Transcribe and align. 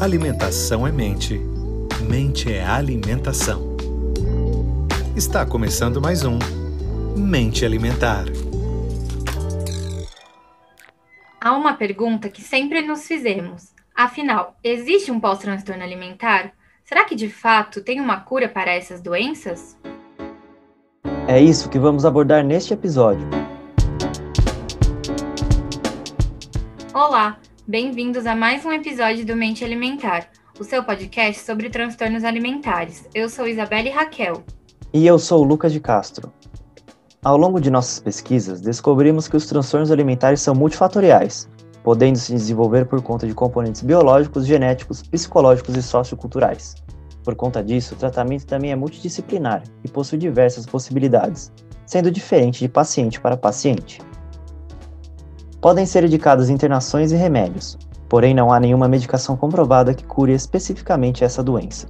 Alimentação 0.00 0.86
é 0.86 0.92
mente, 0.92 1.40
mente 2.08 2.52
é 2.52 2.64
alimentação. 2.64 3.76
Está 5.16 5.44
começando 5.44 6.00
mais 6.00 6.22
um 6.22 6.38
Mente 7.16 7.64
Alimentar. 7.64 8.26
Há 11.40 11.52
uma 11.56 11.74
pergunta 11.74 12.28
que 12.28 12.40
sempre 12.40 12.80
nos 12.80 13.08
fizemos. 13.08 13.74
Afinal, 13.92 14.56
existe 14.62 15.10
um 15.10 15.18
pós-transtorno 15.18 15.82
alimentar? 15.82 16.52
Será 16.84 17.04
que 17.04 17.16
de 17.16 17.28
fato 17.28 17.82
tem 17.82 18.00
uma 18.00 18.20
cura 18.20 18.48
para 18.48 18.72
essas 18.72 19.00
doenças? 19.00 19.76
É 21.26 21.40
isso 21.40 21.68
que 21.68 21.78
vamos 21.78 22.04
abordar 22.04 22.44
neste 22.44 22.72
episódio. 22.72 23.28
Olá, 26.94 27.36
bem-vindos 27.68 28.24
a 28.24 28.34
mais 28.34 28.64
um 28.64 28.72
episódio 28.72 29.26
do 29.26 29.36
Mente 29.36 29.62
Alimentar, 29.62 30.30
o 30.58 30.64
seu 30.64 30.82
podcast 30.82 31.44
sobre 31.44 31.68
transtornos 31.68 32.24
alimentares. 32.24 33.06
Eu 33.14 33.28
sou 33.28 33.46
Isabelle 33.46 33.90
Raquel. 33.90 34.42
E 34.90 35.06
eu 35.06 35.18
sou 35.18 35.44
Lucas 35.44 35.70
de 35.70 35.78
Castro. 35.78 36.32
Ao 37.22 37.36
longo 37.36 37.60
de 37.60 37.70
nossas 37.70 38.00
pesquisas, 38.00 38.62
descobrimos 38.62 39.28
que 39.28 39.36
os 39.36 39.44
transtornos 39.44 39.90
alimentares 39.90 40.40
são 40.40 40.54
multifatoriais, 40.54 41.46
podendo 41.84 42.16
se 42.16 42.32
desenvolver 42.32 42.86
por 42.86 43.02
conta 43.02 43.26
de 43.26 43.34
componentes 43.34 43.82
biológicos, 43.82 44.46
genéticos, 44.46 45.02
psicológicos 45.02 45.76
e 45.76 45.82
socioculturais. 45.82 46.74
Por 47.22 47.34
conta 47.34 47.62
disso, 47.62 47.94
o 47.94 47.98
tratamento 47.98 48.46
também 48.46 48.72
é 48.72 48.76
multidisciplinar 48.76 49.62
e 49.84 49.88
possui 49.90 50.16
diversas 50.16 50.64
possibilidades, 50.64 51.52
sendo 51.84 52.10
diferente 52.10 52.60
de 52.60 52.68
paciente 52.70 53.20
para 53.20 53.36
paciente. 53.36 54.00
Podem 55.60 55.84
ser 55.84 56.04
indicadas 56.04 56.50
internações 56.50 57.10
e 57.10 57.16
remédios, 57.16 57.76
porém 58.08 58.32
não 58.32 58.52
há 58.52 58.60
nenhuma 58.60 58.88
medicação 58.88 59.36
comprovada 59.36 59.92
que 59.92 60.04
cure 60.04 60.32
especificamente 60.32 61.24
essa 61.24 61.42
doença. 61.42 61.88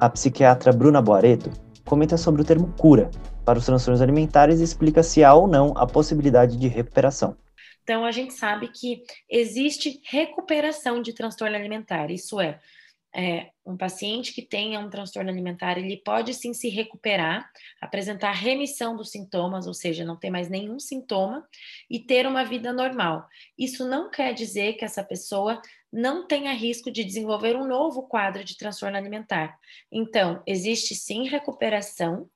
A 0.00 0.10
psiquiatra 0.10 0.72
Bruna 0.72 1.00
Boareto 1.00 1.48
comenta 1.84 2.16
sobre 2.16 2.42
o 2.42 2.44
termo 2.44 2.74
cura 2.76 3.08
para 3.44 3.56
os 3.56 3.64
transtornos 3.64 4.02
alimentares 4.02 4.60
e 4.60 4.64
explica 4.64 5.04
se 5.04 5.22
há 5.22 5.32
ou 5.32 5.46
não 5.46 5.72
a 5.76 5.86
possibilidade 5.86 6.56
de 6.56 6.66
recuperação. 6.66 7.36
Então, 7.84 8.04
a 8.04 8.10
gente 8.10 8.34
sabe 8.34 8.68
que 8.68 9.00
existe 9.30 10.00
recuperação 10.04 11.00
de 11.00 11.12
transtorno 11.12 11.54
alimentar, 11.54 12.10
isso 12.10 12.40
é, 12.40 12.58
é, 13.14 13.50
um 13.64 13.76
paciente 13.76 14.32
que 14.32 14.42
tenha 14.42 14.78
um 14.80 14.90
transtorno 14.90 15.30
alimentar, 15.30 15.78
ele 15.78 15.96
pode 15.96 16.34
sim 16.34 16.52
se 16.52 16.68
recuperar, 16.68 17.50
apresentar 17.80 18.32
remissão 18.32 18.96
dos 18.96 19.10
sintomas, 19.10 19.66
ou 19.66 19.74
seja, 19.74 20.04
não 20.04 20.16
ter 20.16 20.30
mais 20.30 20.48
nenhum 20.48 20.78
sintoma 20.78 21.46
e 21.90 21.98
ter 21.98 22.26
uma 22.26 22.44
vida 22.44 22.72
normal. 22.72 23.26
Isso 23.58 23.88
não 23.88 24.10
quer 24.10 24.34
dizer 24.34 24.74
que 24.74 24.84
essa 24.84 25.02
pessoa 25.02 25.60
não 25.92 26.26
tenha 26.26 26.52
risco 26.52 26.90
de 26.90 27.02
desenvolver 27.02 27.56
um 27.56 27.66
novo 27.66 28.02
quadro 28.02 28.44
de 28.44 28.56
transtorno 28.56 28.96
alimentar. 28.96 29.58
Então, 29.90 30.42
existe 30.46 30.94
sim 30.94 31.26
recuperação, 31.26 32.28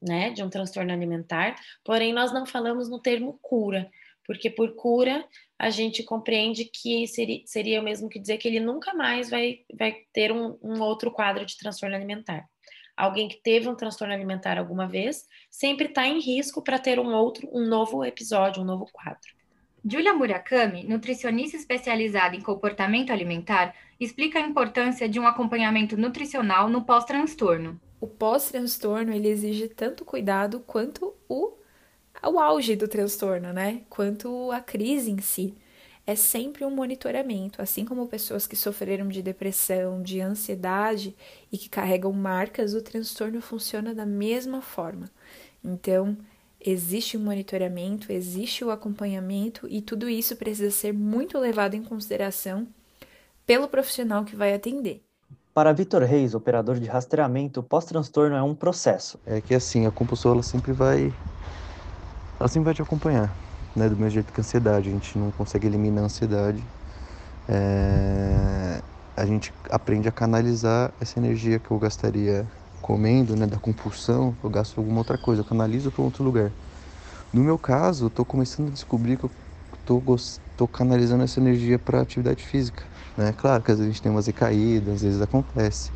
né, 0.00 0.30
de 0.30 0.42
um 0.42 0.50
transtorno 0.50 0.92
alimentar, 0.92 1.56
porém 1.82 2.12
nós 2.12 2.32
não 2.32 2.44
falamos 2.44 2.90
no 2.90 3.00
termo 3.00 3.38
cura, 3.40 3.90
porque 4.26 4.50
por 4.50 4.74
cura 4.74 5.24
a 5.58 5.70
gente 5.70 6.02
compreende 6.02 6.64
que 6.64 7.06
seria, 7.06 7.42
seria 7.46 7.80
o 7.80 7.84
mesmo 7.84 8.08
que 8.08 8.18
dizer 8.18 8.38
que 8.38 8.48
ele 8.48 8.60
nunca 8.60 8.92
mais 8.94 9.30
vai, 9.30 9.60
vai 9.72 9.96
ter 10.12 10.32
um, 10.32 10.58
um 10.62 10.80
outro 10.80 11.10
quadro 11.10 11.44
de 11.44 11.56
transtorno 11.56 11.94
alimentar. 11.94 12.48
Alguém 12.96 13.28
que 13.28 13.40
teve 13.42 13.68
um 13.68 13.74
transtorno 13.74 14.14
alimentar 14.14 14.58
alguma 14.58 14.86
vez 14.86 15.26
sempre 15.50 15.86
está 15.86 16.06
em 16.06 16.20
risco 16.20 16.62
para 16.62 16.78
ter 16.78 16.98
um 16.98 17.12
outro, 17.12 17.48
um 17.52 17.66
novo 17.66 18.04
episódio, 18.04 18.62
um 18.62 18.66
novo 18.66 18.86
quadro. 18.92 19.34
Julia 19.86 20.14
Murakami, 20.14 20.84
nutricionista 20.84 21.56
especializada 21.56 22.34
em 22.34 22.40
comportamento 22.40 23.12
alimentar, 23.12 23.74
explica 24.00 24.38
a 24.38 24.42
importância 24.42 25.08
de 25.08 25.20
um 25.20 25.26
acompanhamento 25.26 25.96
nutricional 25.96 26.70
no 26.70 26.84
pós-transtorno. 26.84 27.78
O 28.00 28.06
pós-transtorno 28.06 29.12
ele 29.12 29.28
exige 29.28 29.68
tanto 29.68 30.04
cuidado 30.04 30.60
quanto 30.60 31.14
o 31.28 31.52
o 32.28 32.38
auge 32.38 32.76
do 32.76 32.88
transtorno, 32.88 33.52
né? 33.52 33.82
Quanto 33.88 34.50
a 34.50 34.60
crise 34.60 35.10
em 35.10 35.20
si. 35.20 35.54
É 36.06 36.14
sempre 36.14 36.66
um 36.66 36.70
monitoramento, 36.70 37.62
assim 37.62 37.84
como 37.84 38.06
pessoas 38.06 38.46
que 38.46 38.54
sofreram 38.54 39.08
de 39.08 39.22
depressão, 39.22 40.02
de 40.02 40.20
ansiedade 40.20 41.16
e 41.50 41.56
que 41.56 41.68
carregam 41.68 42.12
marcas, 42.12 42.74
o 42.74 42.82
transtorno 42.82 43.40
funciona 43.40 43.94
da 43.94 44.04
mesma 44.04 44.60
forma. 44.60 45.10
Então, 45.64 46.14
existe 46.60 47.16
um 47.16 47.20
monitoramento, 47.20 48.12
existe 48.12 48.62
o 48.62 48.70
acompanhamento 48.70 49.66
e 49.68 49.80
tudo 49.80 50.06
isso 50.06 50.36
precisa 50.36 50.70
ser 50.70 50.92
muito 50.92 51.38
levado 51.38 51.74
em 51.74 51.82
consideração 51.82 52.68
pelo 53.46 53.66
profissional 53.66 54.24
que 54.24 54.36
vai 54.36 54.52
atender. 54.52 55.02
Para 55.54 55.72
Vitor 55.72 56.02
Reis, 56.02 56.34
operador 56.34 56.80
de 56.80 56.86
rastreamento, 56.86 57.60
o 57.60 57.62
pós-transtorno 57.62 58.34
é 58.34 58.42
um 58.42 58.54
processo. 58.54 59.20
É 59.24 59.40
que 59.40 59.54
assim, 59.54 59.86
a 59.86 59.90
compulsão 59.90 60.32
ela 60.32 60.42
sempre 60.42 60.72
vai 60.72 61.12
ela 62.38 62.48
sempre 62.48 62.66
vai 62.66 62.74
te 62.74 62.82
acompanhar, 62.82 63.38
né? 63.74 63.88
Do 63.88 63.96
mesmo 63.96 64.10
jeito 64.10 64.32
que 64.32 64.40
a 64.40 64.42
ansiedade, 64.42 64.88
a 64.88 64.92
gente 64.92 65.18
não 65.18 65.30
consegue 65.32 65.66
eliminar 65.66 66.02
a 66.04 66.06
ansiedade. 66.06 66.72
É... 67.48 68.82
A 69.16 69.26
gente 69.26 69.54
aprende 69.70 70.08
a 70.08 70.12
canalizar 70.12 70.92
essa 71.00 71.18
energia 71.18 71.58
que 71.60 71.70
eu 71.70 71.78
gastaria 71.78 72.50
comendo, 72.80 73.36
né? 73.36 73.46
Da 73.46 73.58
compulsão, 73.58 74.36
eu 74.42 74.50
gasto 74.50 74.78
alguma 74.78 74.98
outra 74.98 75.16
coisa, 75.18 75.42
eu 75.42 75.44
canalizo 75.44 75.92
para 75.92 76.02
outro 76.02 76.24
lugar. 76.24 76.52
No 77.32 77.42
meu 77.42 77.58
caso, 77.58 78.12
eu 78.16 78.24
começando 78.24 78.68
a 78.68 78.72
descobrir 78.72 79.18
que 79.18 79.24
eu 79.24 79.32
tô, 79.84 80.02
tô 80.56 80.68
canalizando 80.68 81.24
essa 81.24 81.40
energia 81.40 81.78
para 81.78 82.00
atividade 82.02 82.44
física, 82.44 82.84
né? 83.16 83.32
Claro 83.32 83.62
que 83.62 83.70
às 83.72 83.78
vezes 83.78 83.90
a 83.90 83.92
gente 83.92 84.02
tem 84.02 84.12
umas 84.12 84.26
recaídas, 84.26 84.96
às 84.96 85.02
vezes 85.02 85.20
acontece. 85.22 85.92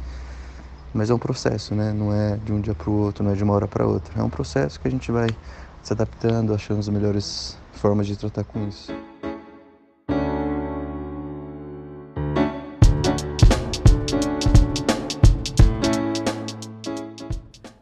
Mas 0.93 1.11
é 1.11 1.15
um 1.15 1.19
processo, 1.19 1.75
né? 1.75 1.93
Não 1.93 2.13
é 2.13 2.37
de 2.39 2.53
um 2.53 2.61
dia 2.61 2.75
para 2.75 2.91
o 2.91 2.95
outro, 2.95 3.23
não 3.25 3.33
é 3.33 3.35
de 3.35 3.45
uma 3.45 3.55
hora 3.55 3.69
para 3.69 3.87
outra. 3.87 4.21
É 4.21 4.25
um 4.25 4.31
processo 4.31 4.81
que 4.81 4.89
a 4.89 4.91
gente 4.91 5.13
vai 5.13 5.37
se 5.83 5.93
adaptando, 5.93 6.55
achando 6.55 6.81
as 6.81 6.89
melhores 6.89 7.59
formas 7.73 8.07
de 8.07 8.17
tratar 8.17 8.45
com 8.45 8.67
isso. 8.67 8.93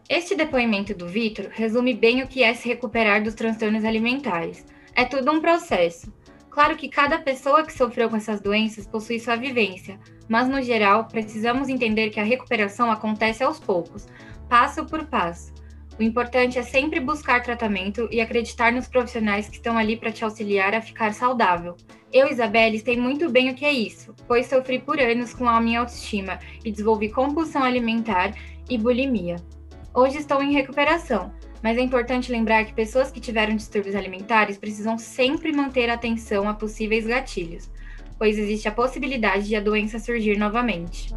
Este 0.09 0.35
depoimento 0.35 0.95
do 0.95 1.09
Vitor 1.09 1.49
resume 1.51 1.95
bem 1.95 2.23
o 2.23 2.29
que 2.29 2.43
é 2.43 2.55
se 2.55 2.69
recuperar 2.69 3.23
dos 3.23 3.35
transtornos 3.35 3.85
alimentares. 3.85 4.65
É 4.95 5.05
tudo 5.05 5.31
um 5.31 5.41
processo. 5.41 6.13
Claro 6.51 6.77
que 6.77 6.89
cada 6.89 7.19
pessoa 7.19 7.65
que 7.65 7.73
sofreu 7.73 8.09
com 8.09 8.17
essas 8.17 8.41
doenças 8.41 8.87
possui 8.87 9.21
sua 9.21 9.37
vivência, 9.37 10.01
mas 10.29 10.49
no 10.49 10.63
geral 10.63 11.07
precisamos 11.07 11.69
entender 11.69 12.11
que 12.11 12.19
a 12.19 12.25
recuperação 12.25 12.91
acontece 12.91 13.45
aos 13.45 13.61
poucos, 13.61 14.07
passo 14.49 14.87
por 14.87 15.05
passo 15.05 15.53
o 15.99 16.03
importante 16.03 16.59
é 16.59 16.63
sempre 16.63 17.01
buscar 17.01 17.43
tratamento 17.43 18.07
e 18.11 18.21
acreditar 18.21 18.71
nos 18.71 18.87
profissionais 18.87 19.49
que 19.49 19.57
estão 19.57 19.79
ali 19.79 19.97
para 19.97 20.13
te 20.13 20.25
auxiliar 20.25 20.75
a 20.75 20.83
ficar 20.83 21.15
saudável. 21.15 21.75
Eu, 22.13 22.29
Isabelle, 22.29 22.79
sei 22.79 22.97
muito 22.99 23.31
bem 23.31 23.51
o 23.51 23.55
que 23.55 23.65
é 23.65 23.73
isso, 23.73 24.15
pois 24.29 24.47
sofri 24.47 24.79
por 24.79 25.01
anos 25.01 25.33
com 25.33 25.49
a 25.49 25.61
minha 25.61 25.81
autoestima 25.81 26.39
e 26.65 26.71
desenvolvi 26.71 27.09
compulsão 27.09 27.63
alimentar 27.63 28.35
e 28.69 28.77
bulimia. 28.77 29.37
Hoje 29.95 30.19
estou 30.19 30.43
em 30.43 30.53
recuperação, 30.53 31.33
mas 31.63 31.79
é 31.79 31.81
importante 31.81 32.31
lembrar 32.31 32.67
que 32.67 32.75
pessoas 32.75 33.11
que 33.11 33.21
tiveram 33.21 33.57
distúrbios 33.57 33.95
alimentares 33.95 34.59
precisam 34.59 34.99
sempre 34.99 35.51
manter 35.51 35.89
atenção 35.89 36.47
a 36.47 36.53
possíveis 36.53 37.07
gatilhos, 37.07 37.71
pois 38.19 38.39
existe 38.39 38.69
a 38.69 38.73
possibilidade 38.73 39.49
de 39.49 39.57
a 39.57 39.61
doença 39.61 39.99
surgir 39.99 40.37
novamente. 40.37 41.15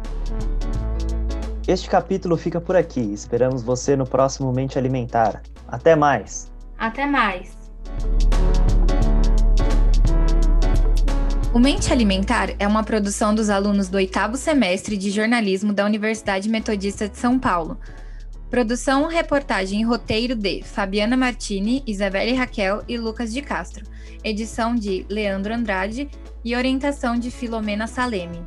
Este 1.70 1.88
capítulo 1.88 2.36
fica 2.36 2.60
por 2.60 2.74
aqui. 2.74 3.00
Esperamos 3.00 3.62
você 3.62 3.94
no 3.94 4.04
próximo 4.04 4.52
Mente 4.52 4.76
Alimentar. 4.76 5.40
Até 5.68 5.94
mais! 5.94 6.50
Até 6.76 7.06
mais! 7.06 7.56
O 11.54 11.60
Mente 11.60 11.92
Alimentar 11.92 12.56
é 12.58 12.66
uma 12.66 12.82
produção 12.82 13.32
dos 13.32 13.48
alunos 13.48 13.88
do 13.88 13.98
oitavo 13.98 14.36
semestre 14.36 14.96
de 14.96 15.12
jornalismo 15.12 15.72
da 15.72 15.84
Universidade 15.84 16.48
Metodista 16.48 17.08
de 17.08 17.16
São 17.16 17.38
Paulo. 17.38 17.78
Produção, 18.50 19.06
reportagem 19.06 19.80
e 19.80 19.84
roteiro 19.84 20.34
de 20.34 20.64
Fabiana 20.64 21.16
Martini, 21.16 21.84
Isabelle 21.86 22.34
Raquel 22.34 22.82
e 22.88 22.98
Lucas 22.98 23.32
de 23.32 23.42
Castro. 23.42 23.84
Edição 24.24 24.74
de 24.74 25.06
Leandro 25.08 25.54
Andrade 25.54 26.10
e 26.44 26.56
orientação 26.56 27.16
de 27.16 27.30
Filomena 27.30 27.86
Saleme. 27.86 28.44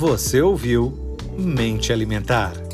Você 0.00 0.40
ouviu 0.40 1.18
Mente 1.36 1.92
Alimentar. 1.92 2.69